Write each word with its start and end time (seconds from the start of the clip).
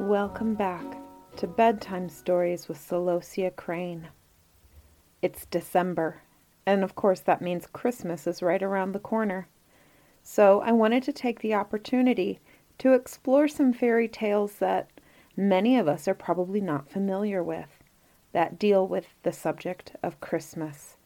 Welcome 0.00 0.54
back 0.54 0.84
to 1.36 1.46
Bedtime 1.46 2.08
Stories 2.08 2.66
with 2.66 2.78
Celosia 2.78 3.54
Crane. 3.54 4.08
It's 5.22 5.46
December, 5.46 6.22
and 6.70 6.84
of 6.84 6.94
course 6.94 7.20
that 7.20 7.42
means 7.42 7.66
Christmas 7.66 8.26
is 8.28 8.42
right 8.42 8.62
around 8.62 8.92
the 8.92 9.00
corner. 9.00 9.48
So 10.22 10.60
I 10.60 10.70
wanted 10.70 11.02
to 11.02 11.12
take 11.12 11.40
the 11.40 11.54
opportunity 11.54 12.38
to 12.78 12.92
explore 12.92 13.48
some 13.48 13.72
fairy 13.72 14.06
tales 14.06 14.54
that 14.56 14.88
many 15.36 15.76
of 15.76 15.88
us 15.88 16.06
are 16.06 16.14
probably 16.14 16.60
not 16.60 16.88
familiar 16.88 17.42
with 17.42 17.82
that 18.32 18.56
deal 18.56 18.86
with 18.86 19.06
the 19.24 19.32
subject 19.32 19.96
of 20.02 20.20
Christmas. 20.20 20.96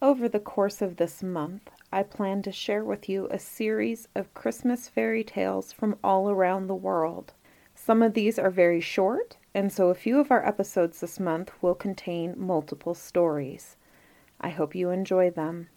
Over 0.00 0.30
the 0.30 0.40
course 0.40 0.80
of 0.80 0.96
this 0.96 1.22
month, 1.22 1.68
I 1.92 2.02
plan 2.02 2.40
to 2.42 2.50
share 2.52 2.82
with 2.82 3.06
you 3.06 3.28
a 3.30 3.38
series 3.38 4.08
of 4.14 4.32
Christmas 4.32 4.88
fairy 4.88 5.22
tales 5.22 5.72
from 5.72 5.98
all 6.02 6.30
around 6.30 6.66
the 6.66 6.74
world. 6.74 7.34
Some 7.74 8.02
of 8.02 8.14
these 8.14 8.38
are 8.38 8.50
very 8.50 8.80
short, 8.80 9.36
and 9.52 9.70
so 9.70 9.88
a 9.88 9.94
few 9.94 10.18
of 10.18 10.30
our 10.30 10.46
episodes 10.46 11.00
this 11.00 11.20
month 11.20 11.52
will 11.60 11.74
contain 11.74 12.34
multiple 12.38 12.94
stories. 12.94 13.76
I 14.42 14.50
hope 14.50 14.74
you 14.74 14.90
enjoy 14.90 15.30
them. 15.30 15.68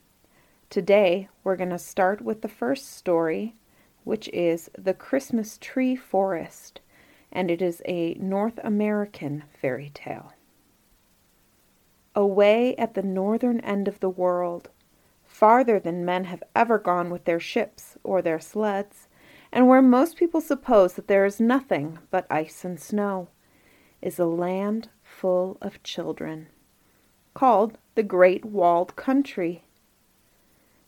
Today, 0.71 1.29
we're 1.43 1.55
going 1.55 1.69
to 1.69 1.77
start 1.77 2.21
with 2.21 2.41
the 2.41 2.47
first 2.47 2.95
story, 2.98 3.55
which 4.03 4.27
is 4.29 4.71
The 4.77 4.95
Christmas 4.95 5.59
Tree 5.62 5.95
Forest, 5.95 6.81
and 7.31 7.51
it 7.51 7.62
is 7.62 7.84
a 7.85 8.15
North 8.15 8.59
American 8.63 9.43
fairy 9.62 9.91
tale. 9.93 10.34
Away 12.15 12.75
at 12.77 12.95
the 12.95 13.03
northern 13.03 13.59
end 13.59 13.87
of 13.87 13.99
the 13.99 14.09
world, 14.09 14.70
farther 15.23 15.79
than 15.79 16.05
men 16.05 16.23
have 16.23 16.41
ever 16.55 16.79
gone 16.79 17.12
with 17.12 17.25
their 17.25 17.40
ships 17.40 17.97
or 18.03 18.21
their 18.21 18.40
sleds, 18.40 19.07
and 19.51 19.68
where 19.68 19.81
most 19.81 20.18
people 20.18 20.41
suppose 20.41 20.93
that 20.93 21.07
there 21.07 21.25
is 21.25 21.40
nothing 21.40 21.99
but 22.09 22.25
ice 22.31 22.65
and 22.65 22.79
snow, 22.79 23.27
is 24.01 24.18
a 24.18 24.25
land 24.25 24.90
full 25.03 25.57
of 25.62 25.84
children, 25.84 26.47
called 27.35 27.77
the 27.93 28.01
Great 28.01 28.43
Walled 28.43 28.95
Country. 28.95 29.63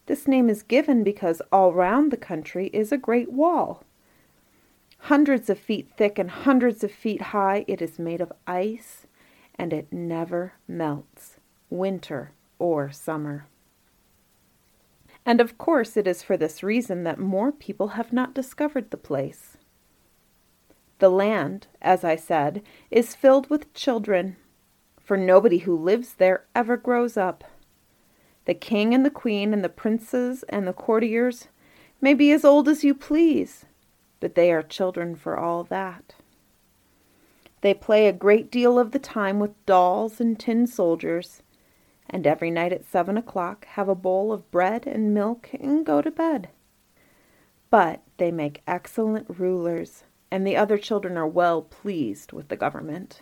This 0.08 0.28
name 0.28 0.50
is 0.50 0.64
given 0.64 1.04
because 1.04 1.42
all 1.52 1.74
round 1.74 2.10
the 2.10 2.18
country 2.18 2.72
is 2.74 2.92
a 2.92 2.98
great 2.98 3.32
wall. 3.32 3.84
Hundreds 5.02 5.50
of 5.50 5.60
feet 5.60 5.90
thick 5.98 6.18
and 6.18 6.32
hundreds 6.32 6.84
of 6.84 6.92
feet 6.92 7.22
high, 7.22 7.66
it 7.68 7.82
is 7.82 8.00
made 8.00 8.22
of 8.22 8.34
ice, 8.48 9.06
and 9.56 9.74
it 9.74 9.92
never 9.92 10.54
melts, 10.68 11.36
winter 11.70 12.32
or 12.58 12.92
summer. 12.92 13.46
And 15.26 15.42
of 15.42 15.58
course, 15.58 15.98
it 15.98 16.08
is 16.08 16.24
for 16.24 16.38
this 16.38 16.64
reason 16.64 17.04
that 17.04 17.20
more 17.20 17.52
people 17.52 17.90
have 17.90 18.14
not 18.14 18.34
discovered 18.34 18.90
the 18.90 18.98
place. 18.98 19.58
The 21.00 21.10
land, 21.10 21.68
as 21.82 22.06
I 22.06 22.16
said, 22.16 22.64
is 22.90 23.14
filled 23.14 23.50
with 23.50 23.74
children, 23.74 24.38
for 25.08 25.16
nobody 25.16 25.60
who 25.60 25.74
lives 25.74 26.16
there 26.16 26.44
ever 26.54 26.76
grows 26.76 27.16
up. 27.16 27.46
The 28.44 28.54
king 28.54 28.94
and 28.94 29.06
the 29.06 29.10
queen 29.10 29.54
and 29.54 29.64
the 29.64 29.70
princes 29.70 30.44
and 30.50 30.68
the 30.68 30.74
courtiers 30.74 31.48
may 32.02 32.14
be 32.14 32.34
as 32.34 32.44
old 32.44 32.68
as 32.68 32.84
you 32.84 32.94
please, 32.94 33.66
but 34.20 34.36
they 34.36 34.52
are 34.52 34.62
children 34.62 35.16
for 35.16 35.38
all 35.38 35.64
that. 35.64 36.16
They 37.62 37.74
play 37.74 38.08
a 38.08 38.12
great 38.12 38.52
deal 38.52 38.78
of 38.78 38.92
the 38.92 39.00
time 39.00 39.40
with 39.40 39.66
dolls 39.66 40.20
and 40.20 40.38
tin 40.38 40.68
soldiers, 40.68 41.42
and 42.10 42.28
every 42.28 42.52
night 42.52 42.74
at 42.74 42.84
seven 42.84 43.16
o'clock 43.16 43.66
have 43.66 43.88
a 43.88 43.96
bowl 43.96 44.34
of 44.34 44.52
bread 44.52 44.86
and 44.86 45.14
milk 45.14 45.52
and 45.54 45.86
go 45.86 46.02
to 46.02 46.12
bed. 46.12 46.50
But 47.70 48.02
they 48.18 48.30
make 48.30 48.62
excellent 48.68 49.40
rulers, 49.40 50.04
and 50.30 50.46
the 50.46 50.58
other 50.58 50.78
children 50.78 51.16
are 51.16 51.26
well 51.26 51.62
pleased 51.62 52.34
with 52.34 52.50
the 52.50 52.58
government. 52.58 53.22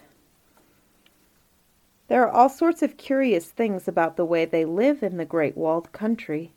There 2.08 2.24
are 2.24 2.32
all 2.32 2.50
sorts 2.50 2.84
of 2.84 2.98
curious 2.98 3.48
things 3.48 3.88
about 3.88 4.16
the 4.16 4.26
way 4.26 4.46
they 4.46 4.64
live 4.64 5.02
in 5.02 5.18
the 5.18 5.26
Great 5.26 5.58
Walled 5.58 5.92
Country. 5.92 6.54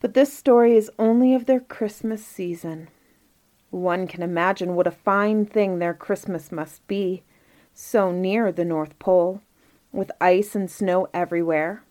But 0.00 0.14
this 0.14 0.32
story 0.32 0.76
is 0.76 0.90
only 0.98 1.34
of 1.34 1.44
their 1.44 1.60
Christmas 1.60 2.24
season. 2.24 2.88
One 3.70 4.06
can 4.06 4.22
imagine 4.22 4.74
what 4.74 4.86
a 4.86 4.90
fine 4.90 5.44
thing 5.44 5.78
their 5.78 5.94
Christmas 5.94 6.50
must 6.50 6.86
be, 6.86 7.22
so 7.74 8.10
near 8.10 8.50
the 8.50 8.64
North 8.64 8.98
Pole 8.98 9.42
with 9.92 10.10
ice 10.20 10.54
and 10.54 10.70
snow 10.70 11.08
everywhere. 11.12 11.84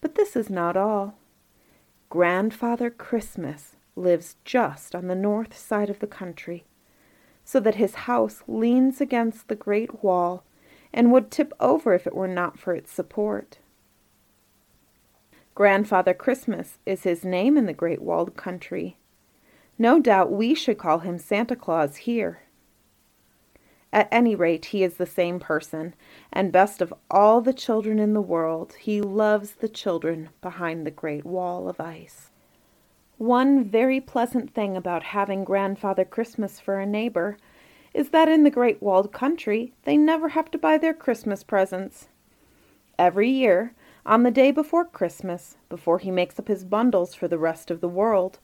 But 0.00 0.14
this 0.14 0.36
is 0.36 0.48
not 0.48 0.76
all. 0.76 1.18
Grandfather 2.08 2.88
Christmas 2.88 3.76
lives 3.96 4.36
just 4.44 4.94
on 4.94 5.08
the 5.08 5.14
north 5.14 5.56
side 5.56 5.90
of 5.90 5.98
the 5.98 6.06
country, 6.06 6.64
so 7.44 7.58
that 7.60 7.74
his 7.74 7.94
house 8.06 8.42
leans 8.46 9.00
against 9.00 9.48
the 9.48 9.56
great 9.56 10.02
wall 10.04 10.44
and 10.92 11.12
would 11.12 11.30
tip 11.30 11.52
over 11.60 11.94
if 11.94 12.06
it 12.06 12.14
were 12.14 12.28
not 12.28 12.58
for 12.58 12.74
its 12.74 12.92
support. 12.92 13.58
Grandfather 15.54 16.14
Christmas 16.14 16.78
is 16.86 17.02
his 17.02 17.24
name 17.24 17.56
in 17.56 17.66
the 17.66 17.72
great 17.72 18.00
walled 18.00 18.36
country. 18.36 18.96
No 19.78 20.00
doubt 20.00 20.30
we 20.30 20.54
should 20.54 20.78
call 20.78 21.00
him 21.00 21.18
Santa 21.18 21.56
Claus 21.56 21.96
here. 21.96 22.42
At 23.92 24.08
any 24.12 24.34
rate, 24.34 24.66
he 24.66 24.84
is 24.84 24.94
the 24.94 25.06
same 25.06 25.40
person, 25.40 25.94
and 26.32 26.52
best 26.52 26.82
of 26.82 26.92
all 27.10 27.40
the 27.40 27.54
children 27.54 27.98
in 27.98 28.12
the 28.12 28.20
world, 28.20 28.74
he 28.80 29.00
loves 29.00 29.52
the 29.52 29.68
children 29.68 30.28
behind 30.42 30.86
the 30.86 30.90
great 30.90 31.24
wall 31.24 31.68
of 31.68 31.80
ice. 31.80 32.30
One 33.16 33.64
very 33.64 34.00
pleasant 34.00 34.54
thing 34.54 34.76
about 34.76 35.02
having 35.02 35.42
Grandfather 35.42 36.04
Christmas 36.04 36.60
for 36.60 36.78
a 36.78 36.86
neighbor 36.86 37.36
is 37.94 38.10
that 38.10 38.28
in 38.28 38.44
the 38.44 38.50
great 38.50 38.82
walled 38.82 39.12
country 39.12 39.72
they 39.84 39.96
never 39.96 40.30
have 40.30 40.50
to 40.50 40.58
buy 40.58 40.78
their 40.78 40.94
Christmas 40.94 41.42
presents. 41.42 42.08
Every 42.98 43.30
year, 43.30 43.74
on 44.04 44.22
the 44.22 44.30
day 44.30 44.50
before 44.50 44.84
Christmas, 44.84 45.56
before 45.68 45.98
he 45.98 46.10
makes 46.10 46.38
up 46.38 46.48
his 46.48 46.64
bundles 46.64 47.14
for 47.14 47.28
the 47.28 47.38
rest 47.38 47.70
of 47.70 47.80
the 47.80 47.88
world, 47.88 48.38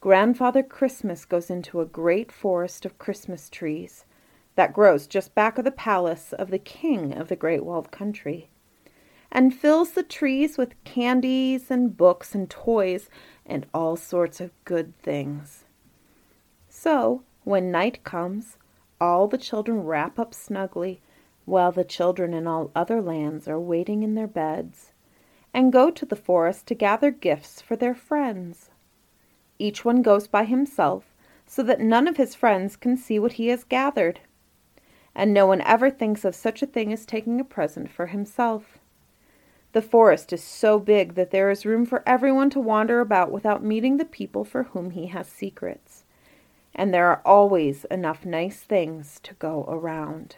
Grandfather 0.00 0.62
Christmas 0.62 1.24
goes 1.24 1.50
into 1.50 1.80
a 1.80 1.86
great 1.86 2.30
forest 2.30 2.84
of 2.84 2.98
Christmas 2.98 3.48
trees 3.48 4.04
that 4.56 4.72
grows 4.72 5.06
just 5.06 5.34
back 5.34 5.58
of 5.58 5.64
the 5.64 5.70
palace 5.70 6.32
of 6.32 6.50
the 6.50 6.58
king 6.58 7.12
of 7.12 7.28
the 7.28 7.36
Great 7.36 7.64
Walled 7.64 7.90
Country, 7.90 8.48
and 9.30 9.54
fills 9.54 9.92
the 9.92 10.02
trees 10.02 10.56
with 10.56 10.82
candies 10.84 11.70
and 11.70 11.96
books 11.96 12.34
and 12.34 12.48
toys 12.48 13.08
and 13.44 13.66
all 13.72 13.96
sorts 13.96 14.40
of 14.40 14.50
good 14.64 14.96
things. 14.98 15.64
So, 16.68 17.22
when 17.44 17.70
night 17.70 18.02
comes, 18.04 18.58
all 19.00 19.28
the 19.28 19.38
children 19.38 19.84
wrap 19.84 20.18
up 20.18 20.32
snugly, 20.32 21.00
while 21.44 21.72
the 21.72 21.84
children 21.84 22.34
in 22.34 22.46
all 22.46 22.70
other 22.74 23.00
lands 23.00 23.46
are 23.46 23.60
waiting 23.60 24.02
in 24.02 24.14
their 24.14 24.26
beds, 24.26 24.92
and 25.54 25.72
go 25.72 25.90
to 25.90 26.04
the 26.04 26.16
forest 26.16 26.66
to 26.66 26.74
gather 26.74 27.10
gifts 27.10 27.60
for 27.60 27.76
their 27.76 27.94
friends. 27.94 28.70
Each 29.58 29.84
one 29.84 30.02
goes 30.02 30.26
by 30.26 30.44
himself, 30.44 31.14
so 31.46 31.62
that 31.62 31.80
none 31.80 32.08
of 32.08 32.16
his 32.16 32.34
friends 32.34 32.76
can 32.76 32.96
see 32.96 33.18
what 33.18 33.32
he 33.32 33.48
has 33.48 33.64
gathered 33.64 34.20
and 35.16 35.32
no 35.32 35.46
one 35.46 35.62
ever 35.62 35.90
thinks 35.90 36.26
of 36.26 36.34
such 36.34 36.62
a 36.62 36.66
thing 36.66 36.92
as 36.92 37.06
taking 37.06 37.40
a 37.40 37.44
present 37.44 37.90
for 37.90 38.08
himself. 38.08 38.78
The 39.72 39.80
forest 39.80 40.30
is 40.32 40.44
so 40.44 40.78
big 40.78 41.14
that 41.14 41.30
there 41.30 41.50
is 41.50 41.64
room 41.64 41.86
for 41.86 42.02
everyone 42.06 42.50
to 42.50 42.60
wander 42.60 43.00
about 43.00 43.32
without 43.32 43.64
meeting 43.64 43.96
the 43.96 44.04
people 44.04 44.44
for 44.44 44.64
whom 44.64 44.90
he 44.90 45.06
has 45.06 45.26
secrets, 45.26 45.85
and 46.76 46.92
there 46.92 47.06
are 47.06 47.22
always 47.24 47.84
enough 47.86 48.24
nice 48.24 48.60
things 48.60 49.18
to 49.22 49.34
go 49.34 49.64
around. 49.66 50.36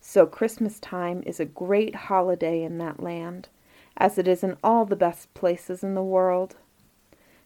So 0.00 0.24
Christmas 0.24 0.78
time 0.78 1.22
is 1.26 1.40
a 1.40 1.44
great 1.44 1.94
holiday 1.94 2.62
in 2.62 2.78
that 2.78 3.02
land, 3.02 3.48
as 3.96 4.18
it 4.18 4.26
is 4.26 4.42
in 4.42 4.56
all 4.62 4.84
the 4.86 4.96
best 4.96 5.34
places 5.34 5.82
in 5.82 5.94
the 5.94 6.02
world. 6.02 6.56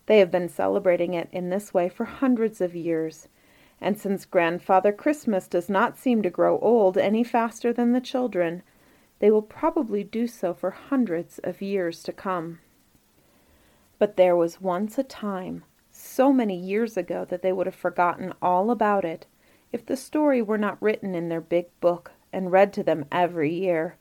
They 0.05 0.19
have 0.19 0.31
been 0.31 0.49
celebrating 0.49 1.15
it 1.15 1.29
in 1.33 1.49
this 1.49 1.75
way 1.75 1.89
for 1.89 2.05
hundreds 2.05 2.61
of 2.61 2.77
years, 2.77 3.29
and 3.81 3.99
since 3.99 4.25
Grandfather 4.25 4.93
Christmas 4.93 5.49
does 5.49 5.69
not 5.69 5.99
seem 5.99 6.23
to 6.23 6.31
grow 6.31 6.59
old 6.61 6.97
any 6.97 7.25
faster 7.25 7.73
than 7.73 7.93
the 7.93 8.01
children, 8.01 8.63
they 9.19 9.31
will 9.31 9.43
probably 9.43 10.05
do 10.05 10.27
so 10.27 10.53
for 10.53 10.71
hundreds 10.71 11.39
of 11.39 11.63
years 11.63 12.03
to 12.03 12.13
come. 12.13 12.61
But 13.99 14.17
there 14.19 14.37
was 14.37 14.61
once 14.61 14.99
a 14.99 15.03
time, 15.03 15.65
so 16.07 16.33
many 16.33 16.57
years 16.57 16.97
ago 16.97 17.25
that 17.27 17.43
they 17.43 17.53
would 17.53 17.67
have 17.67 17.75
forgotten 17.75 18.33
all 18.41 18.71
about 18.71 19.05
it, 19.05 19.27
if 19.73 19.85
the 19.85 19.97
story 19.97 20.41
were 20.41 20.59
not 20.59 20.81
written 20.81 21.15
in 21.15 21.29
their 21.29 21.41
big 21.41 21.67
book 21.81 22.13
and 22.33 22.53
read 22.53 22.73
to 22.73 22.83
them 22.83 23.05
every 23.11 23.53
year, 23.53 23.97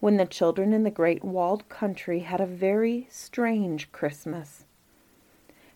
when 0.00 0.16
the 0.16 0.26
children 0.26 0.72
in 0.72 0.82
the 0.82 0.90
great 0.90 1.24
walled 1.24 1.68
country 1.68 2.20
had 2.20 2.40
a 2.40 2.46
very 2.46 3.06
strange 3.10 3.90
Christmas. 3.92 4.64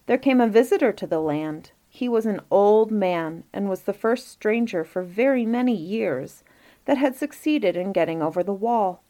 There 0.07 0.19
came 0.19 0.41
a 0.41 0.49
visitor 0.49 0.93
to 0.93 1.07
the 1.07 1.21
land. 1.21 1.73
He 1.89 2.09
was 2.09 2.27
an 2.27 2.41
old 2.51 2.91
man 2.91 3.45
and 3.53 3.69
was 3.69 3.83
the 3.83 3.93
first 3.93 4.29
stranger 4.29 4.85
for 4.85 5.03
very 5.03 5.47
many 5.47 5.75
years 5.75 6.45
that 6.85 6.99
had 6.99 7.17
succeeded 7.17 7.77
in 7.77 7.93
getting 7.93 8.23
over 8.23 8.43
the 8.43 8.53
wall. 8.53 9.03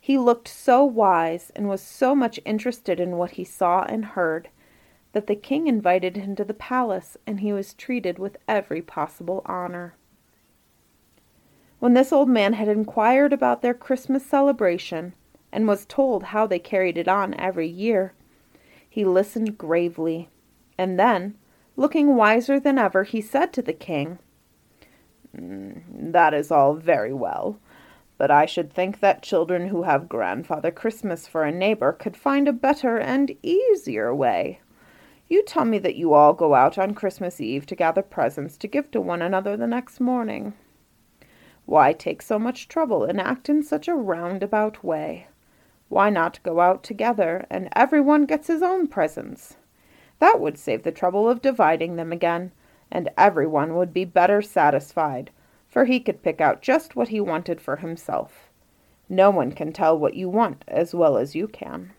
He 0.00 0.16
looked 0.16 0.48
so 0.48 0.84
wise 0.84 1.52
and 1.54 1.68
was 1.68 1.82
so 1.82 2.14
much 2.14 2.40
interested 2.44 2.98
in 2.98 3.16
what 3.16 3.32
he 3.32 3.44
saw 3.44 3.82
and 3.82 4.04
heard 4.04 4.48
that 5.12 5.26
the 5.26 5.34
king 5.34 5.66
invited 5.66 6.16
him 6.16 6.36
to 6.36 6.44
the 6.44 6.54
palace 6.54 7.16
and 7.26 7.40
he 7.40 7.52
was 7.52 7.74
treated 7.74 8.18
with 8.18 8.36
every 8.46 8.80
possible 8.80 9.42
honor. 9.46 9.94
When 11.80 11.94
this 11.94 12.12
old 12.12 12.28
man 12.28 12.52
had 12.52 12.68
inquired 12.68 13.32
about 13.32 13.62
their 13.62 13.74
Christmas 13.74 14.24
celebration 14.24 15.14
and 15.50 15.66
was 15.66 15.86
told 15.86 16.24
how 16.24 16.46
they 16.46 16.58
carried 16.58 16.98
it 16.98 17.08
on 17.08 17.34
every 17.34 17.66
year, 17.66 18.12
he 18.88 19.04
listened 19.04 19.56
gravely, 19.56 20.28
and 20.76 20.98
then, 20.98 21.36
looking 21.76 22.16
wiser 22.16 22.60
than 22.60 22.76
ever, 22.76 23.04
he 23.04 23.20
said 23.20 23.52
to 23.52 23.62
the 23.62 23.72
king, 23.72 24.18
mm, 25.34 25.80
That 26.12 26.34
is 26.34 26.50
all 26.50 26.74
very 26.74 27.14
well, 27.14 27.58
but 28.18 28.30
I 28.30 28.46
should 28.46 28.72
think 28.72 29.00
that 29.00 29.22
children 29.22 29.68
who 29.68 29.84
have 29.84 30.08
Grandfather 30.08 30.70
Christmas 30.70 31.26
for 31.26 31.44
a 31.44 31.52
neighbor 31.52 31.92
could 31.92 32.16
find 32.16 32.46
a 32.46 32.52
better 32.52 32.98
and 32.98 33.34
easier 33.42 34.14
way. 34.14 34.60
You 35.30 35.44
tell 35.44 35.64
me 35.64 35.78
that 35.78 35.94
you 35.94 36.12
all 36.12 36.34
go 36.34 36.54
out 36.54 36.76
on 36.76 36.92
Christmas 36.92 37.40
Eve 37.40 37.64
to 37.66 37.76
gather 37.76 38.02
presents 38.02 38.56
to 38.56 38.66
give 38.66 38.90
to 38.90 39.00
one 39.00 39.22
another 39.22 39.56
the 39.56 39.68
next 39.68 40.00
morning. 40.00 40.54
Why 41.66 41.92
take 41.92 42.20
so 42.20 42.36
much 42.36 42.66
trouble 42.66 43.04
and 43.04 43.20
act 43.20 43.48
in 43.48 43.62
such 43.62 43.86
a 43.86 43.94
roundabout 43.94 44.82
way? 44.82 45.28
Why 45.88 46.10
not 46.10 46.42
go 46.42 46.58
out 46.58 46.82
together 46.82 47.46
and 47.48 47.68
everyone 47.76 48.26
gets 48.26 48.48
his 48.48 48.60
own 48.60 48.88
presents? 48.88 49.56
That 50.18 50.40
would 50.40 50.58
save 50.58 50.82
the 50.82 50.90
trouble 50.90 51.28
of 51.28 51.40
dividing 51.40 51.94
them 51.94 52.10
again, 52.10 52.50
and 52.90 53.08
everyone 53.16 53.76
would 53.76 53.94
be 53.94 54.04
better 54.04 54.42
satisfied, 54.42 55.30
for 55.68 55.84
he 55.84 56.00
could 56.00 56.24
pick 56.24 56.40
out 56.40 56.60
just 56.60 56.96
what 56.96 57.08
he 57.08 57.20
wanted 57.20 57.60
for 57.60 57.76
himself. 57.76 58.50
No 59.08 59.30
one 59.30 59.52
can 59.52 59.72
tell 59.72 59.96
what 59.96 60.14
you 60.14 60.28
want 60.28 60.64
as 60.66 60.92
well 60.92 61.16
as 61.16 61.36
you 61.36 61.46
can. 61.46 61.92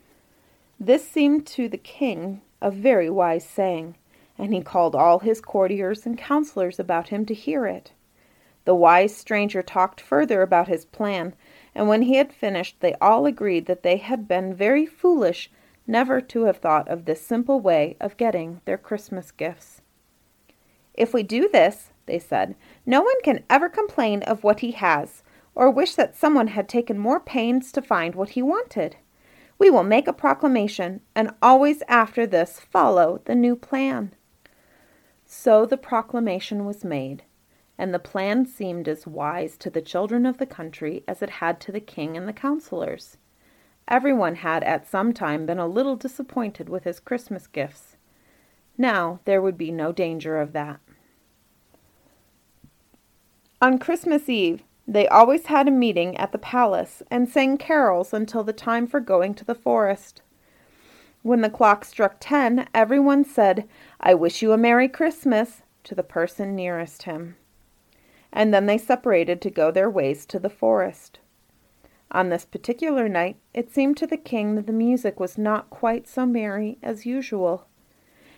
This 0.77 1.07
seemed 1.07 1.47
to 1.47 1.69
the 1.69 1.77
king 1.77 2.41
a 2.61 2.71
very 2.71 3.09
wise 3.09 3.45
saying, 3.45 3.95
and 4.37 4.53
he 4.53 4.61
called 4.61 4.95
all 4.95 5.19
his 5.19 5.41
courtiers 5.41 6.05
and 6.05 6.17
counselors 6.17 6.79
about 6.79 7.09
him 7.09 7.25
to 7.25 7.33
hear 7.33 7.65
it. 7.65 7.91
The 8.65 8.75
wise 8.75 9.15
stranger 9.15 9.61
talked 9.61 9.99
further 9.99 10.41
about 10.41 10.67
his 10.67 10.85
plan, 10.85 11.33
and 11.73 11.87
when 11.87 12.03
he 12.03 12.15
had 12.15 12.31
finished, 12.31 12.79
they 12.79 12.93
all 12.95 13.25
agreed 13.25 13.65
that 13.65 13.83
they 13.83 13.97
had 13.97 14.27
been 14.27 14.53
very 14.53 14.85
foolish 14.85 15.49
never 15.87 16.21
to 16.21 16.43
have 16.43 16.57
thought 16.57 16.87
of 16.87 17.05
this 17.05 17.25
simple 17.25 17.59
way 17.59 17.97
of 17.99 18.17
getting 18.17 18.61
their 18.65 18.77
Christmas 18.77 19.31
gifts. 19.31 19.81
If 20.93 21.13
we 21.13 21.23
do 21.23 21.49
this, 21.49 21.91
they 22.05 22.19
said, 22.19 22.55
no 22.85 23.01
one 23.01 23.21
can 23.23 23.43
ever 23.49 23.69
complain 23.69 24.21
of 24.23 24.43
what 24.43 24.59
he 24.59 24.71
has, 24.71 25.23
or 25.55 25.69
wish 25.69 25.95
that 25.95 26.15
someone 26.15 26.47
had 26.47 26.69
taken 26.69 26.97
more 26.97 27.19
pains 27.19 27.71
to 27.71 27.81
find 27.81 28.15
what 28.15 28.29
he 28.29 28.41
wanted. 28.41 28.97
We 29.61 29.69
will 29.69 29.83
make 29.83 30.07
a 30.07 30.13
proclamation, 30.13 31.01
and 31.15 31.35
always 31.39 31.83
after 31.87 32.25
this 32.25 32.59
follow 32.59 33.21
the 33.25 33.35
new 33.35 33.55
plan. 33.55 34.15
So 35.23 35.67
the 35.67 35.77
proclamation 35.77 36.65
was 36.65 36.83
made 36.83 37.21
and 37.77 37.93
the 37.93 37.99
plan 37.99 38.47
seemed 38.47 38.87
as 38.87 39.05
wise 39.05 39.55
to 39.57 39.69
the 39.69 39.79
children 39.83 40.25
of 40.25 40.39
the 40.39 40.47
country 40.47 41.03
as 41.07 41.21
it 41.21 41.29
had 41.29 41.59
to 41.59 41.71
the 41.71 41.79
king 41.79 42.17
and 42.17 42.27
the 42.27 42.33
counselors. 42.33 43.17
Everyone 43.87 44.33
had 44.33 44.63
at 44.63 44.87
some 44.87 45.13
time 45.13 45.45
been 45.45 45.59
a 45.59 45.67
little 45.67 45.95
disappointed 45.95 46.67
with 46.67 46.83
his 46.83 46.99
Christmas 46.99 47.45
gifts. 47.45 47.97
Now 48.79 49.19
there 49.25 49.43
would 49.43 49.59
be 49.59 49.71
no 49.71 49.91
danger 49.91 50.41
of 50.41 50.53
that. 50.53 50.79
On 53.61 53.77
Christmas 53.77 54.27
Eve, 54.27 54.63
they 54.91 55.07
always 55.07 55.45
had 55.45 55.67
a 55.67 55.71
meeting 55.71 56.17
at 56.17 56.31
the 56.31 56.37
palace 56.37 57.01
and 57.09 57.29
sang 57.29 57.57
carols 57.57 58.13
until 58.13 58.43
the 58.43 58.53
time 58.53 58.87
for 58.87 58.99
going 58.99 59.33
to 59.35 59.45
the 59.45 59.55
forest. 59.55 60.21
When 61.21 61.41
the 61.41 61.49
clock 61.49 61.85
struck 61.85 62.17
ten, 62.19 62.67
everyone 62.73 63.23
said, 63.23 63.67
I 63.99 64.13
wish 64.13 64.41
you 64.41 64.51
a 64.51 64.57
Merry 64.57 64.87
Christmas, 64.87 65.61
to 65.83 65.95
the 65.95 66.03
person 66.03 66.55
nearest 66.55 67.03
him 67.03 67.35
and 68.33 68.53
then 68.53 68.65
they 68.65 68.77
separated 68.77 69.41
to 69.41 69.49
go 69.49 69.71
their 69.71 69.89
ways 69.89 70.25
to 70.25 70.39
the 70.39 70.49
forest. 70.49 71.19
On 72.11 72.29
this 72.29 72.45
particular 72.45 73.07
night, 73.07 73.37
it 73.53 73.73
seemed 73.73 73.97
to 73.97 74.07
the 74.07 74.17
king 74.17 74.55
that 74.55 74.67
the 74.67 74.73
music 74.73 75.19
was 75.19 75.37
not 75.37 75.69
quite 75.69 76.07
so 76.07 76.25
merry 76.25 76.77
as 76.81 77.05
usual, 77.05 77.67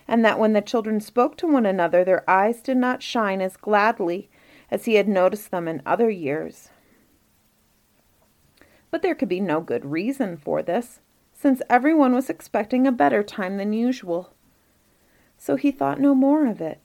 and 0.06 0.24
that 0.24 0.38
when 0.38 0.52
the 0.52 0.60
children 0.60 1.00
spoke 1.00 1.36
to 1.36 1.46
one 1.46 1.66
another, 1.66 2.04
their 2.04 2.28
eyes 2.28 2.60
did 2.60 2.76
not 2.76 3.02
shine 3.02 3.40
as 3.40 3.56
gladly 3.56 4.28
as 4.70 4.84
he 4.84 4.94
had 4.94 5.08
noticed 5.08 5.50
them 5.50 5.68
in 5.68 5.82
other 5.84 6.10
years. 6.10 6.70
But 8.90 9.02
there 9.02 9.14
could 9.14 9.28
be 9.28 9.40
no 9.40 9.60
good 9.60 9.84
reason 9.84 10.36
for 10.36 10.62
this, 10.62 11.00
since 11.32 11.62
everyone 11.68 12.14
was 12.14 12.30
expecting 12.30 12.86
a 12.86 12.92
better 12.92 13.22
time 13.22 13.56
than 13.56 13.72
usual. 13.72 14.32
So 15.36 15.56
he 15.56 15.70
thought 15.70 16.00
no 16.00 16.14
more 16.14 16.46
of 16.46 16.60
it. 16.60 16.80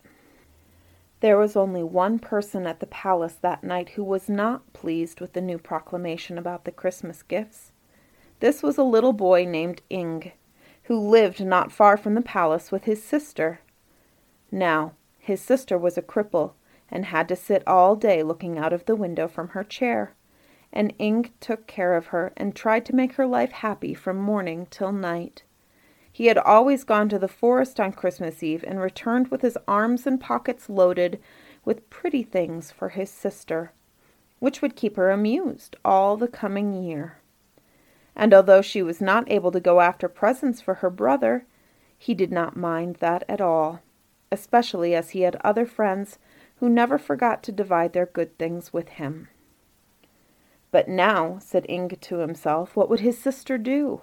There 1.21 1.37
was 1.37 1.55
only 1.55 1.83
one 1.83 2.17
person 2.17 2.65
at 2.65 2.79
the 2.79 2.87
palace 2.87 3.35
that 3.41 3.63
night 3.63 3.89
who 3.89 4.03
was 4.03 4.29
not 4.29 4.73
pleased 4.73 5.19
with 5.19 5.33
the 5.33 5.41
new 5.41 5.57
proclamation 5.57 6.37
about 6.37 6.63
the 6.63 6.71
Christmas 6.71 7.23
gifts. 7.23 7.71
This 8.39 8.63
was 8.63 8.77
a 8.77 8.83
little 8.83 9.13
boy 9.13 9.45
named 9.45 9.81
Ing, 9.89 10.31
who 10.83 10.97
lived 10.97 11.43
not 11.43 11.71
far 11.71 11.97
from 11.97 12.15
the 12.15 12.21
palace 12.21 12.71
with 12.71 12.85
his 12.85 13.03
sister. 13.03 13.59
Now, 14.51 14.93
his 15.17 15.41
sister 15.41 15.77
was 15.77 15.97
a 15.97 16.01
cripple 16.01 16.53
and 16.91 17.05
had 17.05 17.27
to 17.27 17.35
sit 17.35 17.63
all 17.67 17.95
day 17.95 18.23
looking 18.23 18.57
out 18.57 18.73
of 18.73 18.85
the 18.85 18.95
window 18.95 19.27
from 19.27 19.49
her 19.49 19.63
chair, 19.63 20.13
and 20.71 20.93
Ing 20.97 21.31
took 21.39 21.67
care 21.67 21.95
of 21.95 22.07
her 22.07 22.31
and 22.37 22.55
tried 22.55 22.85
to 22.85 22.95
make 22.95 23.13
her 23.13 23.25
life 23.25 23.51
happy 23.51 23.93
from 23.93 24.17
morning 24.17 24.67
till 24.69 24.91
night. 24.91 25.43
He 26.11 26.25
had 26.25 26.37
always 26.37 26.83
gone 26.83 27.09
to 27.09 27.19
the 27.19 27.27
forest 27.27 27.79
on 27.79 27.93
Christmas 27.93 28.43
Eve 28.43 28.63
and 28.67 28.81
returned 28.81 29.29
with 29.29 29.41
his 29.41 29.57
arms 29.67 30.05
and 30.05 30.19
pockets 30.19 30.69
loaded 30.69 31.19
with 31.63 31.89
pretty 31.89 32.23
things 32.23 32.71
for 32.71 32.89
his 32.89 33.09
sister, 33.09 33.71
which 34.39 34.61
would 34.61 34.75
keep 34.75 34.95
her 34.95 35.11
amused 35.11 35.75
all 35.85 36.17
the 36.17 36.27
coming 36.27 36.83
year. 36.83 37.19
And 38.15 38.33
although 38.33 38.61
she 38.61 38.81
was 38.81 38.99
not 38.99 39.31
able 39.31 39.51
to 39.51 39.59
go 39.59 39.79
after 39.79 40.09
presents 40.09 40.59
for 40.59 40.75
her 40.75 40.89
brother, 40.89 41.45
he 41.97 42.13
did 42.13 42.31
not 42.31 42.57
mind 42.57 42.95
that 42.97 43.23
at 43.29 43.39
all, 43.39 43.81
especially 44.31 44.93
as 44.95 45.11
he 45.11 45.21
had 45.21 45.35
other 45.37 45.65
friends 45.65 46.17
who 46.59 46.69
never 46.69 46.97
forgot 46.97 47.43
to 47.43 47.51
divide 47.51 47.93
their 47.93 48.05
good 48.05 48.37
things 48.37 48.71
with 48.73 48.89
him. 48.89 49.27
But 50.71 50.87
now, 50.87 51.39
said 51.39 51.65
Inge 51.67 51.99
to 52.01 52.17
himself, 52.17 52.75
what 52.75 52.89
would 52.89 52.99
his 52.99 53.17
sister 53.17 53.57
do? 53.57 54.01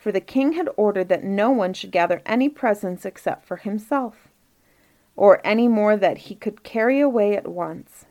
for 0.00 0.10
the 0.10 0.20
king 0.20 0.52
had 0.52 0.68
ordered 0.78 1.10
that 1.10 1.22
no 1.22 1.50
one 1.50 1.74
should 1.74 1.90
gather 1.90 2.22
any 2.24 2.48
presents 2.48 3.04
except 3.04 3.44
for 3.44 3.58
himself, 3.58 4.28
or 5.14 5.42
any 5.44 5.68
more 5.68 5.94
that 5.94 6.16
he 6.16 6.34
could 6.34 6.62
carry 6.62 7.00
away 7.00 7.36
at 7.36 7.46
once. 7.46 8.06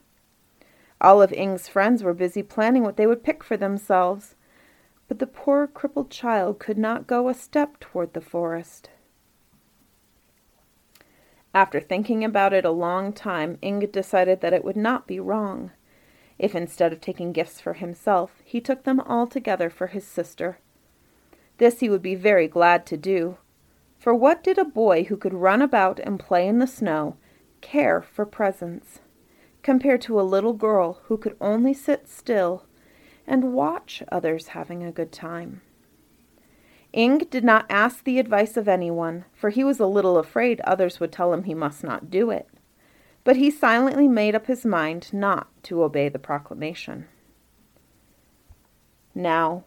All 1.02 1.20
of 1.20 1.34
Ing's 1.34 1.68
friends 1.68 2.04
were 2.04 2.14
busy 2.14 2.44
planning 2.44 2.84
what 2.84 2.96
they 2.96 3.08
would 3.08 3.24
pick 3.24 3.44
for 3.44 3.58
themselves, 3.58 4.36
but 5.08 5.18
the 5.18 5.26
poor 5.26 5.66
crippled 5.66 6.12
child 6.12 6.60
could 6.60 6.78
not 6.78 7.08
go 7.08 7.28
a 7.28 7.34
step 7.34 7.80
toward 7.80 8.14
the 8.14 8.22
forest. 8.22 8.92
After 11.54 11.80
thinking 11.80 12.24
about 12.24 12.54
it 12.54 12.66
a 12.66 12.72
long 12.72 13.14
time, 13.14 13.58
Inge 13.62 13.92
decided 13.92 14.42
that 14.42 14.54
it 14.54 14.64
would 14.64 14.78
not 14.78 15.08
be 15.08 15.20
wrong 15.20 15.72
if 16.38 16.56
instead 16.56 16.94
of 16.94 17.02
taking 17.02 17.34
gifts 17.34 17.60
for 17.60 17.74
himself, 17.74 18.42
he 18.46 18.62
took 18.62 18.84
them 18.84 19.00
all 19.02 19.28
together 19.28 19.70
for 19.70 19.88
his 19.88 20.06
sister 20.06 20.60
this 21.60 21.82
he 21.82 21.90
would 21.90 22.02
be 22.02 22.16
very 22.16 22.48
glad 22.48 22.86
to 22.88 22.98
do. 22.98 23.38
For 24.00 24.16
what 24.16 24.44
did 24.44 24.58
a 24.58 24.66
boy 24.66 25.04
who 25.04 25.18
could 25.18 25.34
run 25.34 25.62
about 25.62 26.00
and 26.00 26.20
play 26.20 26.48
in 26.48 26.58
the 26.60 26.68
snow 26.68 27.18
care 27.62 28.02
for 28.02 28.26
presents, 28.26 29.02
compared 29.62 30.02
to 30.04 30.20
a 30.20 30.24
little 30.24 30.54
girl 30.54 31.02
who 31.04 31.18
could 31.18 31.36
only 31.42 31.74
sit 31.74 32.08
still 32.08 32.64
and 33.28 33.54
watch 33.54 34.02
others 34.10 34.48
having 34.48 34.84
a 34.84 34.92
good 34.92 35.12
time? 35.12 35.62
Ing 36.92 37.20
did 37.20 37.44
not 37.44 37.66
ask 37.70 38.04
the 38.04 38.20
advice 38.20 38.58
of 38.58 38.68
anyone, 38.68 39.26
for 39.34 39.50
he 39.50 39.64
was 39.64 39.80
a 39.80 39.86
little 39.86 40.18
afraid 40.18 40.60
others 40.62 41.00
would 41.00 41.12
tell 41.12 41.34
him 41.34 41.44
he 41.44 41.54
must 41.54 41.84
not 41.84 42.10
do 42.10 42.32
it. 42.32 42.48
But 43.24 43.36
he 43.36 43.52
silently 43.52 44.08
made 44.08 44.34
up 44.34 44.48
his 44.48 44.66
mind 44.66 45.14
not 45.14 45.48
to 45.64 45.84
obey 45.84 46.10
the 46.10 46.18
proclamation. 46.18 47.08
Now, 49.14 49.66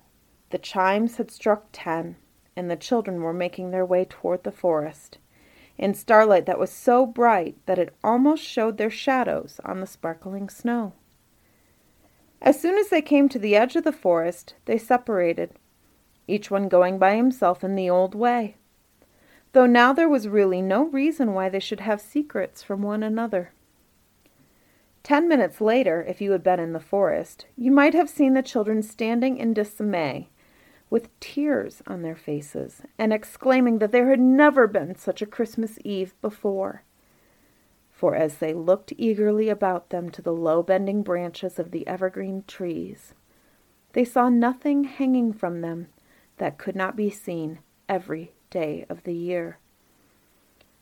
the 0.50 0.58
chimes 0.58 1.16
had 1.16 1.30
struck 1.30 1.66
ten, 1.70 2.16
and 2.56 2.70
the 2.70 2.76
children 2.76 3.22
were 3.22 3.32
making 3.32 3.70
their 3.70 3.86
way 3.86 4.04
toward 4.04 4.42
the 4.42 4.50
forest, 4.50 5.18
in 5.78 5.94
starlight 5.94 6.46
that 6.46 6.58
was 6.58 6.70
so 6.70 7.06
bright 7.06 7.56
that 7.66 7.78
it 7.78 7.94
almost 8.02 8.42
showed 8.42 8.78
their 8.78 8.90
shadows 8.90 9.60
on 9.64 9.80
the 9.80 9.86
sparkling 9.86 10.48
snow. 10.48 10.94
As 12.40 12.60
soon 12.60 12.76
as 12.76 12.88
they 12.88 13.02
came 13.02 13.28
to 13.28 13.38
the 13.38 13.54
edge 13.54 13.76
of 13.76 13.84
the 13.84 13.92
forest, 13.92 14.54
they 14.64 14.76
separated, 14.76 15.52
each 16.26 16.50
one 16.50 16.68
going 16.68 16.98
by 16.98 17.16
himself 17.16 17.64
in 17.64 17.74
the 17.74 17.90
old 17.90 18.14
way, 18.14 18.56
though 19.52 19.66
now 19.66 19.92
there 19.92 20.08
was 20.08 20.28
really 20.28 20.62
no 20.62 20.84
reason 20.84 21.34
why 21.34 21.48
they 21.48 21.60
should 21.60 21.80
have 21.80 22.00
secrets 22.00 22.62
from 22.62 22.82
one 22.82 23.02
another. 23.02 23.52
Ten 25.02 25.28
minutes 25.28 25.60
later, 25.60 26.04
if 26.06 26.20
you 26.20 26.30
had 26.30 26.44
been 26.44 26.60
in 26.60 26.72
the 26.72 26.80
forest, 26.80 27.46
you 27.56 27.72
might 27.72 27.92
have 27.92 28.08
seen 28.08 28.34
the 28.34 28.42
children 28.42 28.82
standing 28.82 29.36
in 29.36 29.52
dismay, 29.52 30.28
with 30.90 31.08
tears 31.18 31.82
on 31.86 32.02
their 32.02 32.14
faces, 32.14 32.82
and 32.98 33.12
exclaiming 33.12 33.78
that 33.78 33.90
there 33.90 34.10
had 34.10 34.20
never 34.20 34.66
been 34.66 34.94
such 34.94 35.20
a 35.20 35.26
Christmas 35.26 35.78
Eve 35.84 36.14
before. 36.20 36.84
For 37.90 38.14
as 38.14 38.38
they 38.38 38.52
looked 38.52 38.92
eagerly 38.96 39.48
about 39.48 39.90
them 39.90 40.10
to 40.10 40.22
the 40.22 40.32
low 40.32 40.62
bending 40.62 41.02
branches 41.02 41.58
of 41.58 41.70
the 41.70 41.86
evergreen 41.86 42.44
trees, 42.46 43.14
they 43.92 44.04
saw 44.04 44.28
nothing 44.28 44.84
hanging 44.84 45.32
from 45.32 45.60
them 45.62 45.88
that 46.42 46.58
could 46.58 46.74
not 46.74 46.96
be 46.96 47.08
seen 47.08 47.60
every 47.88 48.32
day 48.50 48.84
of 48.88 49.04
the 49.04 49.14
year. 49.14 49.58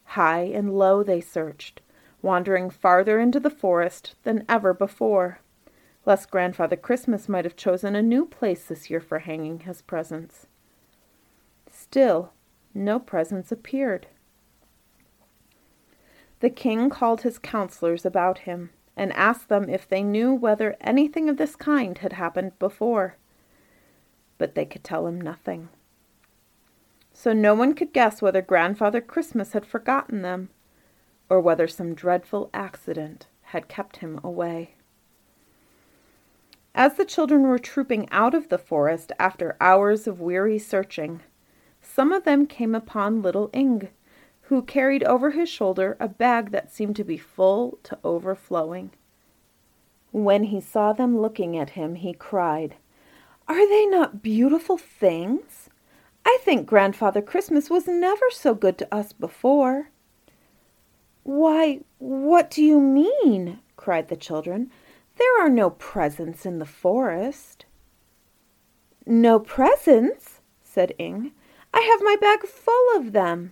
High 0.04 0.44
and 0.44 0.72
low 0.72 1.02
they 1.02 1.20
searched, 1.20 1.82
wandering 2.22 2.70
farther 2.70 3.20
into 3.20 3.38
the 3.38 3.50
forest 3.50 4.14
than 4.22 4.46
ever 4.48 4.72
before, 4.72 5.40
lest 6.06 6.30
Grandfather 6.30 6.76
Christmas 6.76 7.28
might 7.28 7.44
have 7.44 7.56
chosen 7.56 7.94
a 7.94 8.00
new 8.00 8.24
place 8.24 8.64
this 8.64 8.88
year 8.88 9.00
for 9.02 9.18
hanging 9.18 9.60
his 9.60 9.82
presents. 9.82 10.46
Still, 11.70 12.32
no 12.72 12.98
presents 12.98 13.52
appeared. 13.52 14.06
The 16.40 16.48
king 16.48 16.88
called 16.88 17.20
his 17.20 17.38
counselors 17.38 18.06
about 18.06 18.38
him 18.38 18.70
and 18.96 19.12
asked 19.12 19.50
them 19.50 19.68
if 19.68 19.86
they 19.86 20.02
knew 20.02 20.32
whether 20.32 20.78
anything 20.80 21.28
of 21.28 21.36
this 21.36 21.54
kind 21.54 21.98
had 21.98 22.14
happened 22.14 22.58
before. 22.58 23.18
But 24.40 24.54
they 24.54 24.64
could 24.64 24.82
tell 24.82 25.06
him 25.06 25.20
nothing. 25.20 25.68
So 27.12 27.34
no 27.34 27.54
one 27.54 27.74
could 27.74 27.92
guess 27.92 28.22
whether 28.22 28.40
Grandfather 28.40 29.02
Christmas 29.02 29.52
had 29.52 29.66
forgotten 29.66 30.22
them 30.22 30.48
or 31.28 31.40
whether 31.40 31.68
some 31.68 31.92
dreadful 31.92 32.48
accident 32.54 33.26
had 33.42 33.68
kept 33.68 33.98
him 33.98 34.18
away. 34.24 34.76
As 36.74 36.94
the 36.94 37.04
children 37.04 37.42
were 37.42 37.58
trooping 37.58 38.08
out 38.10 38.32
of 38.32 38.48
the 38.48 38.56
forest 38.56 39.12
after 39.18 39.58
hours 39.60 40.06
of 40.06 40.22
weary 40.22 40.58
searching, 40.58 41.20
some 41.82 42.10
of 42.10 42.24
them 42.24 42.46
came 42.46 42.74
upon 42.74 43.20
little 43.20 43.50
Ing, 43.52 43.90
who 44.44 44.62
carried 44.62 45.04
over 45.04 45.32
his 45.32 45.50
shoulder 45.50 45.98
a 46.00 46.08
bag 46.08 46.50
that 46.52 46.72
seemed 46.72 46.96
to 46.96 47.04
be 47.04 47.18
full 47.18 47.78
to 47.82 47.98
overflowing. 48.02 48.90
When 50.12 50.44
he 50.44 50.62
saw 50.62 50.94
them 50.94 51.20
looking 51.20 51.58
at 51.58 51.70
him, 51.70 51.96
he 51.96 52.14
cried, 52.14 52.76
Are 53.50 53.68
they 53.68 53.84
not 53.84 54.22
beautiful 54.22 54.78
things? 54.78 55.70
I 56.24 56.38
think 56.42 56.68
Grandfather 56.68 57.20
Christmas 57.20 57.68
was 57.68 57.88
never 57.88 58.26
so 58.30 58.54
good 58.54 58.78
to 58.78 58.94
us 58.94 59.12
before. 59.12 59.90
Why, 61.24 61.80
what 61.98 62.48
do 62.48 62.62
you 62.62 62.80
mean? 62.80 63.58
cried 63.74 64.06
the 64.06 64.14
children. 64.14 64.70
There 65.16 65.44
are 65.44 65.48
no 65.48 65.70
presents 65.70 66.46
in 66.46 66.60
the 66.60 66.64
forest. 66.64 67.64
No 69.04 69.40
presents? 69.40 70.38
said 70.62 70.94
Ing. 70.96 71.32
I 71.74 71.80
have 71.80 72.04
my 72.04 72.14
bag 72.20 72.46
full 72.46 72.96
of 72.96 73.10
them. 73.10 73.50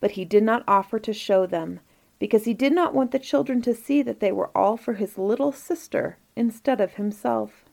But 0.00 0.12
he 0.12 0.24
did 0.24 0.42
not 0.42 0.64
offer 0.66 0.98
to 1.00 1.12
show 1.12 1.44
them, 1.44 1.80
because 2.18 2.46
he 2.46 2.54
did 2.54 2.72
not 2.72 2.94
want 2.94 3.10
the 3.10 3.18
children 3.18 3.60
to 3.60 3.74
see 3.74 4.00
that 4.00 4.20
they 4.20 4.32
were 4.32 4.56
all 4.56 4.78
for 4.78 4.94
his 4.94 5.18
little 5.18 5.52
sister 5.52 6.16
instead 6.34 6.80
of 6.80 6.94
himself. 6.94 7.63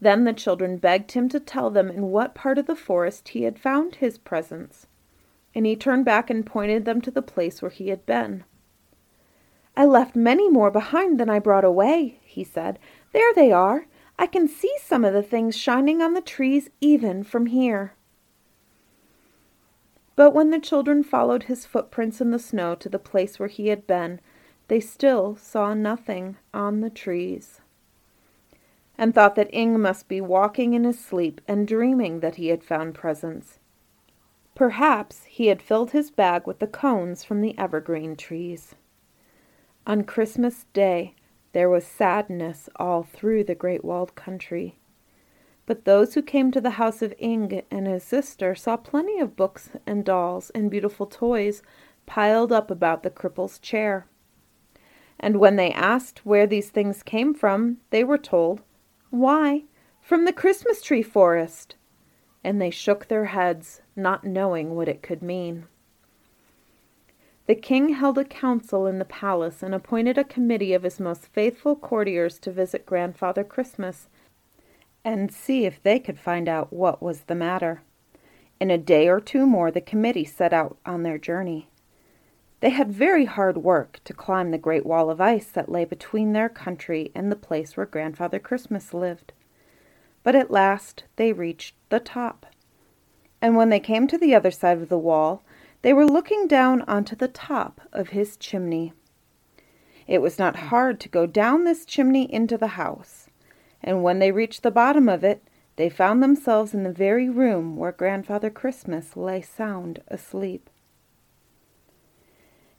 Then 0.00 0.24
the 0.24 0.32
children 0.32 0.76
begged 0.76 1.12
him 1.12 1.28
to 1.30 1.40
tell 1.40 1.70
them 1.70 1.90
in 1.90 2.10
what 2.10 2.34
part 2.34 2.58
of 2.58 2.66
the 2.66 2.76
forest 2.76 3.30
he 3.30 3.42
had 3.42 3.58
found 3.58 3.96
his 3.96 4.18
presents 4.18 4.86
and 5.54 5.66
he 5.66 5.74
turned 5.74 6.04
back 6.04 6.30
and 6.30 6.46
pointed 6.46 6.84
them 6.84 7.00
to 7.00 7.10
the 7.10 7.20
place 7.20 7.60
where 7.60 7.70
he 7.70 7.88
had 7.88 8.06
been. 8.06 8.44
I 9.76 9.84
left 9.84 10.16
many 10.16 10.48
more 10.48 10.70
behind 10.70 11.18
than 11.18 11.28
I 11.28 11.38
brought 11.38 11.64
away, 11.64 12.20
he 12.22 12.44
said. 12.44 12.78
There 13.12 13.32
they 13.34 13.52
are. 13.52 13.86
I 14.18 14.26
can 14.26 14.48
see 14.48 14.72
some 14.80 15.04
of 15.04 15.14
the 15.14 15.22
things 15.22 15.56
shining 15.56 16.02
on 16.02 16.14
the 16.14 16.20
trees 16.20 16.70
even 16.80 17.22
from 17.22 17.46
here. 17.46 17.94
But 20.16 20.32
when 20.32 20.50
the 20.50 20.58
children 20.58 21.04
followed 21.04 21.44
his 21.44 21.64
footprints 21.64 22.20
in 22.20 22.32
the 22.32 22.40
snow 22.40 22.74
to 22.76 22.88
the 22.88 22.98
place 22.98 23.38
where 23.38 23.48
he 23.48 23.68
had 23.68 23.86
been, 23.86 24.20
they 24.66 24.80
still 24.80 25.36
saw 25.36 25.74
nothing 25.74 26.36
on 26.52 26.80
the 26.80 26.90
trees, 26.90 27.57
and 28.98 29.14
thought 29.14 29.36
that 29.36 29.54
Ing 29.54 29.80
must 29.80 30.08
be 30.08 30.20
walking 30.20 30.74
in 30.74 30.82
his 30.82 30.98
sleep 30.98 31.40
and 31.46 31.68
dreaming 31.68 32.18
that 32.20 32.34
he 32.34 32.48
had 32.48 32.64
found 32.64 32.94
presents. 32.94 33.60
Perhaps 34.56 35.24
he 35.24 35.46
had 35.46 35.62
filled 35.62 35.92
his 35.92 36.10
bag 36.10 36.44
with 36.44 36.58
the 36.58 36.66
cones 36.66 37.22
from 37.22 37.40
the 37.40 37.56
evergreen 37.56 38.16
trees. 38.16 38.74
On 39.86 40.02
Christmas 40.02 40.66
Day, 40.72 41.14
there 41.52 41.70
was 41.70 41.86
sadness 41.86 42.68
all 42.76 43.04
through 43.04 43.44
the 43.44 43.54
Great 43.54 43.84
Walled 43.84 44.16
Country. 44.16 44.76
But 45.64 45.84
those 45.84 46.14
who 46.14 46.22
came 46.22 46.50
to 46.50 46.60
the 46.60 46.70
house 46.70 47.02
of 47.02 47.14
Ing 47.18 47.62
and 47.70 47.86
his 47.86 48.02
sister 48.02 48.54
saw 48.54 48.76
plenty 48.76 49.20
of 49.20 49.36
books 49.36 49.70
and 49.86 50.04
dolls 50.04 50.50
and 50.50 50.70
beautiful 50.70 51.06
toys 51.06 51.62
piled 52.04 52.50
up 52.50 52.70
about 52.70 53.02
the 53.02 53.10
cripple's 53.10 53.58
chair. 53.58 54.06
And 55.20 55.36
when 55.36 55.56
they 55.56 55.70
asked 55.70 56.26
where 56.26 56.46
these 56.46 56.70
things 56.70 57.02
came 57.02 57.34
from, 57.34 57.78
they 57.90 58.02
were 58.02 58.18
told, 58.18 58.62
Why, 59.10 59.64
from 60.00 60.24
the 60.24 60.32
Christmas 60.32 60.82
tree 60.82 61.02
forest 61.02 61.76
and 62.44 62.60
they 62.60 62.70
shook 62.70 63.08
their 63.08 63.26
heads, 63.26 63.82
not 63.96 64.24
knowing 64.24 64.74
what 64.74 64.88
it 64.88 65.02
could 65.02 65.22
mean. 65.22 65.66
The 67.46 67.54
king 67.54 67.90
held 67.90 68.18
a 68.18 68.24
council 68.24 68.86
in 68.86 68.98
the 68.98 69.04
palace 69.04 69.62
and 69.62 69.74
appointed 69.74 70.18
a 70.18 70.24
committee 70.24 70.74
of 70.74 70.82
his 70.82 71.00
most 71.00 71.26
faithful 71.28 71.74
courtiers 71.76 72.38
to 72.40 72.52
visit 72.52 72.86
Grandfather 72.86 73.42
Christmas 73.42 74.08
and 75.04 75.32
see 75.32 75.64
if 75.64 75.82
they 75.82 75.98
could 75.98 76.18
find 76.18 76.48
out 76.48 76.72
what 76.72 77.02
was 77.02 77.22
the 77.22 77.34
matter. 77.34 77.82
In 78.60 78.70
a 78.70 78.78
day 78.78 79.08
or 79.08 79.20
two 79.20 79.46
more, 79.46 79.70
the 79.70 79.80
committee 79.80 80.24
set 80.24 80.52
out 80.52 80.76
on 80.84 81.02
their 81.02 81.18
journey. 81.18 81.68
They 82.60 82.70
had 82.70 82.92
very 82.92 83.24
hard 83.26 83.58
work 83.58 84.00
to 84.04 84.12
climb 84.12 84.50
the 84.50 84.58
great 84.58 84.84
wall 84.84 85.10
of 85.10 85.20
ice 85.20 85.46
that 85.48 85.70
lay 85.70 85.84
between 85.84 86.32
their 86.32 86.48
country 86.48 87.12
and 87.14 87.30
the 87.30 87.36
place 87.36 87.76
where 87.76 87.86
Grandfather 87.86 88.38
Christmas 88.38 88.92
lived 88.92 89.32
but 90.28 90.34
at 90.34 90.50
last 90.50 91.04
they 91.16 91.32
reached 91.32 91.74
the 91.88 92.00
top. 92.00 92.44
And 93.40 93.56
when 93.56 93.70
they 93.70 93.80
came 93.80 94.06
to 94.08 94.18
the 94.18 94.34
other 94.34 94.50
side 94.50 94.76
of 94.76 94.90
the 94.90 94.98
wall, 94.98 95.42
they 95.82 95.94
were 95.94 96.04
looking 96.04 96.46
down 96.46 96.82
onto 96.82 97.16
the 97.16 97.28
top 97.28 97.80
of 97.94 98.10
his 98.10 98.36
chimney. 98.36 98.92
It 100.06 100.20
was 100.20 100.38
not 100.38 100.56
hard 100.56 101.00
to 101.00 101.08
go 101.08 101.24
down 101.26 101.64
this 101.64 101.86
chimney 101.86 102.30
into 102.30 102.58
the 102.58 102.76
house, 102.76 103.28
and 103.82 104.02
when 104.02 104.18
they 104.18 104.30
reached 104.30 104.62
the 104.62 104.70
bottom 104.70 105.08
of 105.08 105.22
it, 105.24 105.42
they 105.76 105.88
found 105.88 106.22
themselves 106.22 106.74
in 106.74 106.82
the 106.82 106.92
very 106.92 107.30
room 107.30 107.76
where 107.76 107.92
Grandfather 107.92 108.50
Christmas 108.50 109.16
lay 109.16 109.40
sound 109.40 110.02
asleep. 110.08 110.68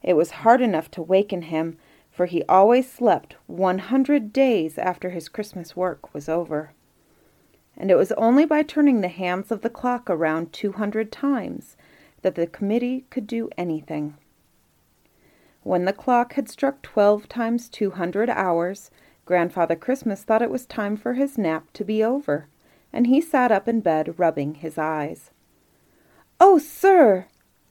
It 0.01 0.15
was 0.15 0.31
hard 0.31 0.61
enough 0.61 0.89
to 0.91 1.01
waken 1.01 1.43
him, 1.43 1.77
for 2.11 2.25
he 2.25 2.43
always 2.49 2.91
slept 2.91 3.35
one 3.47 3.79
hundred 3.79 4.33
days 4.33 4.77
after 4.77 5.09
his 5.09 5.29
Christmas 5.29 5.75
work 5.75 6.13
was 6.13 6.27
over 6.27 6.73
and 7.79 7.89
it 7.89 7.95
was 7.95 8.11
only 8.13 8.45
by 8.45 8.61
turning 8.61 8.99
the 8.99 9.07
hands 9.07 9.51
of 9.51 9.61
the 9.61 9.69
clock 9.69 10.09
around 10.09 10.51
200 10.51 11.11
times 11.11 11.77
that 12.21 12.35
the 12.35 12.45
committee 12.45 13.05
could 13.09 13.25
do 13.25 13.49
anything. 13.57 14.15
When 15.63 15.85
the 15.85 15.93
clock 15.93 16.33
had 16.33 16.49
struck 16.49 16.81
12 16.81 17.29
times 17.29 17.69
200 17.69 18.29
hours, 18.29 18.91
Grandfather 19.25 19.77
Christmas 19.77 20.23
thought 20.23 20.41
it 20.41 20.49
was 20.49 20.65
time 20.65 20.97
for 20.97 21.13
his 21.13 21.37
nap 21.37 21.71
to 21.73 21.85
be 21.85 22.03
over, 22.03 22.47
and 22.91 23.07
he 23.07 23.21
sat 23.21 23.51
up 23.51 23.67
in 23.67 23.79
bed 23.79 24.19
rubbing 24.19 24.55
his 24.55 24.77
eyes. 24.77 25.31
Oh, 26.41 26.57
sir, 26.57 27.27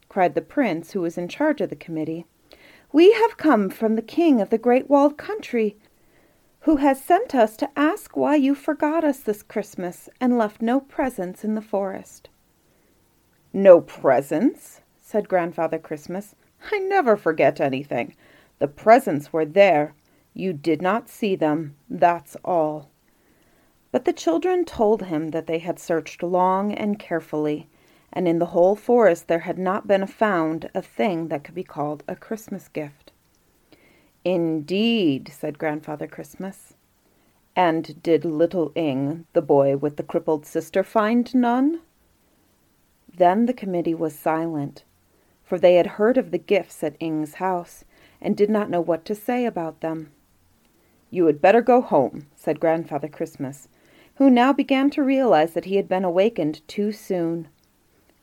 cried 0.08 0.34
the 0.34 0.40
prince 0.40 0.92
who 0.92 1.00
was 1.00 1.18
in 1.18 1.28
charge 1.28 1.60
of 1.60 1.70
the 1.70 1.76
committee, 1.76 2.26
we 2.92 3.12
have 3.12 3.36
come 3.36 3.68
from 3.68 3.94
the 3.94 4.02
king 4.02 4.40
of 4.40 4.50
the 4.50 4.58
great 4.58 4.88
walled 4.88 5.18
country 5.18 5.76
who 6.60 6.76
has 6.76 7.02
sent 7.02 7.34
us 7.34 7.56
to 7.56 7.70
ask 7.78 8.16
why 8.16 8.34
you 8.34 8.54
forgot 8.54 9.04
us 9.04 9.20
this 9.20 9.42
Christmas 9.42 10.08
and 10.20 10.36
left 10.36 10.60
no 10.60 10.80
presents 10.80 11.44
in 11.44 11.54
the 11.54 11.62
forest. 11.62 12.28
No 13.52 13.80
presents? 13.80 14.80
said 15.00 15.28
Grandfather 15.28 15.78
Christmas. 15.78 16.34
I 16.70 16.78
never 16.78 17.16
forget 17.16 17.60
anything. 17.60 18.14
The 18.58 18.68
presents 18.68 19.32
were 19.32 19.46
there. 19.46 19.94
You 20.34 20.52
did 20.52 20.82
not 20.82 21.08
see 21.08 21.36
them, 21.36 21.76
that's 21.88 22.36
all. 22.44 22.90
But 23.90 24.04
the 24.04 24.12
children 24.12 24.64
told 24.64 25.04
him 25.04 25.28
that 25.28 25.46
they 25.46 25.58
had 25.58 25.78
searched 25.78 26.22
long 26.22 26.72
and 26.72 26.98
carefully, 26.98 27.68
and 28.12 28.26
in 28.26 28.38
the 28.38 28.46
whole 28.46 28.76
forest 28.76 29.28
there 29.28 29.40
had 29.40 29.58
not 29.58 29.86
been 29.86 30.06
found 30.06 30.70
a 30.74 30.82
thing 30.82 31.28
that 31.28 31.44
could 31.44 31.54
be 31.54 31.64
called 31.64 32.02
a 32.08 32.16
Christmas 32.16 32.68
gift. 32.68 33.12
Indeed, 34.24 35.32
said 35.32 35.58
Grandfather 35.58 36.06
Christmas. 36.06 36.74
And 37.54 38.02
did 38.02 38.24
little 38.24 38.72
Ing, 38.74 39.26
the 39.32 39.42
boy 39.42 39.76
with 39.76 39.96
the 39.96 40.02
crippled 40.02 40.46
sister, 40.46 40.82
find 40.82 41.34
none? 41.34 41.80
Then 43.12 43.46
the 43.46 43.52
committee 43.52 43.94
was 43.94 44.16
silent, 44.16 44.84
for 45.42 45.58
they 45.58 45.74
had 45.74 45.86
heard 45.98 46.16
of 46.16 46.30
the 46.30 46.38
gifts 46.38 46.84
at 46.84 46.96
Ing's 47.00 47.34
house, 47.34 47.84
and 48.20 48.36
did 48.36 48.50
not 48.50 48.70
know 48.70 48.80
what 48.80 49.04
to 49.06 49.14
say 49.14 49.44
about 49.44 49.80
them. 49.80 50.12
You 51.10 51.26
had 51.26 51.40
better 51.40 51.62
go 51.62 51.80
home, 51.80 52.26
said 52.36 52.60
Grandfather 52.60 53.08
Christmas, 53.08 53.68
who 54.16 54.30
now 54.30 54.52
began 54.52 54.90
to 54.90 55.02
realize 55.02 55.54
that 55.54 55.64
he 55.64 55.76
had 55.76 55.88
been 55.88 56.04
awakened 56.04 56.66
too 56.68 56.92
soon. 56.92 57.48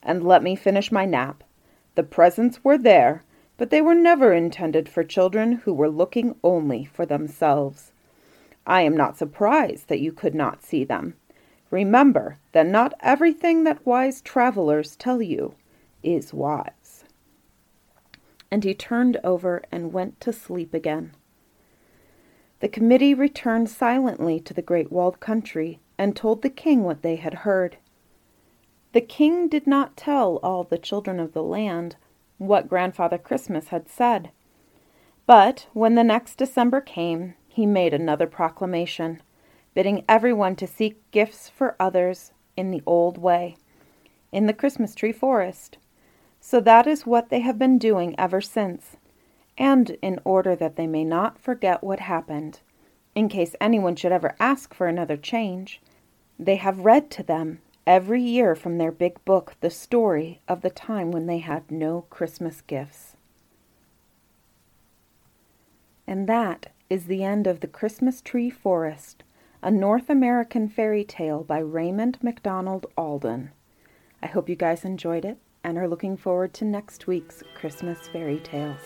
And 0.05 0.23
let 0.23 0.43
me 0.43 0.55
finish 0.55 0.91
my 0.91 1.03
nap. 1.03 1.43
The 1.95 2.03
presents 2.03 2.63
were 2.63 2.77
there, 2.77 3.23
but 3.57 3.71
they 3.71 3.81
were 3.81 3.95
never 3.95 4.33
intended 4.33 4.87
for 4.87 5.03
children 5.03 5.53
who 5.53 5.73
were 5.73 5.89
looking 5.89 6.35
only 6.43 6.85
for 6.85 7.05
themselves. 7.05 7.91
I 8.67 8.81
am 8.81 8.95
not 8.95 9.17
surprised 9.17 9.87
that 9.89 9.99
you 9.99 10.11
could 10.11 10.35
not 10.35 10.63
see 10.63 10.83
them. 10.83 11.15
Remember 11.71 12.37
that 12.51 12.67
not 12.67 12.93
everything 13.01 13.63
that 13.63 13.85
wise 13.85 14.21
travelers 14.21 14.95
tell 14.95 15.21
you 15.21 15.55
is 16.03 16.33
wise. 16.33 17.03
And 18.51 18.63
he 18.63 18.73
turned 18.73 19.17
over 19.23 19.63
and 19.71 19.91
went 19.91 20.21
to 20.21 20.31
sleep 20.31 20.73
again. 20.73 21.13
The 22.59 22.69
committee 22.69 23.13
returned 23.13 23.69
silently 23.69 24.39
to 24.39 24.53
the 24.53 24.61
great 24.61 24.91
walled 24.91 25.19
country 25.19 25.79
and 25.97 26.15
told 26.15 26.41
the 26.41 26.49
king 26.49 26.83
what 26.83 27.01
they 27.01 27.17
had 27.17 27.33
heard. 27.33 27.77
The 28.95 29.01
king 29.01 29.49
did 29.49 29.67
not 29.67 29.97
tell 29.97 30.37
all 30.41 30.63
the 30.63 30.77
children 30.77 31.19
of 31.19 31.33
the 31.33 31.43
land 31.43 31.97
what 32.37 32.69
Grandfather 32.69 33.17
Christmas 33.17 33.67
had 33.67 33.89
said. 33.89 34.29
But 35.25 35.67
when 35.73 35.95
the 35.95 36.03
next 36.05 36.37
December 36.37 36.79
came, 36.79 37.33
he 37.49 37.65
made 37.65 37.93
another 37.93 38.25
proclamation, 38.25 39.21
bidding 39.73 40.05
everyone 40.07 40.55
to 40.55 40.65
seek 40.65 41.11
gifts 41.11 41.49
for 41.49 41.75
others 41.77 42.31
in 42.55 42.71
the 42.71 42.81
old 42.85 43.17
way, 43.17 43.57
in 44.31 44.45
the 44.45 44.53
Christmas 44.53 44.95
tree 44.95 45.11
forest. 45.11 45.77
So 46.39 46.61
that 46.61 46.87
is 46.87 47.05
what 47.05 47.27
they 47.27 47.41
have 47.41 47.59
been 47.59 47.77
doing 47.77 48.15
ever 48.17 48.39
since, 48.39 48.95
and 49.57 49.89
in 50.01 50.21
order 50.23 50.55
that 50.55 50.77
they 50.77 50.87
may 50.87 51.03
not 51.03 51.37
forget 51.37 51.83
what 51.83 51.99
happened, 51.99 52.61
in 53.13 53.27
case 53.27 53.57
anyone 53.59 53.97
should 53.97 54.13
ever 54.13 54.37
ask 54.39 54.73
for 54.73 54.87
another 54.87 55.17
change, 55.17 55.81
they 56.39 56.55
have 56.55 56.85
read 56.85 57.11
to 57.11 57.23
them 57.23 57.59
every 57.87 58.21
year 58.21 58.55
from 58.55 58.77
their 58.77 58.91
big 58.91 59.23
book 59.25 59.55
the 59.61 59.69
story 59.69 60.41
of 60.47 60.61
the 60.61 60.69
time 60.69 61.11
when 61.11 61.27
they 61.27 61.39
had 61.39 61.69
no 61.69 62.01
Christmas 62.09 62.61
gifts. 62.61 63.15
And 66.07 66.27
that 66.27 66.71
is 66.89 67.05
the 67.05 67.23
end 67.23 67.47
of 67.47 67.59
The 67.61 67.67
Christmas 67.67 68.21
Tree 68.21 68.49
Forest, 68.49 69.23
a 69.61 69.71
North 69.71 70.09
American 70.09 70.67
fairy 70.67 71.03
tale 71.03 71.43
by 71.43 71.59
Raymond 71.59 72.19
MacDonald 72.21 72.85
Alden. 72.97 73.51
I 74.21 74.27
hope 74.27 74.49
you 74.49 74.55
guys 74.55 74.85
enjoyed 74.85 75.25
it 75.25 75.37
and 75.63 75.77
are 75.77 75.87
looking 75.87 76.15
forward 76.15 76.53
to 76.55 76.65
next 76.65 77.07
week's 77.07 77.41
Christmas 77.55 78.07
fairy 78.07 78.39
tales. 78.39 78.81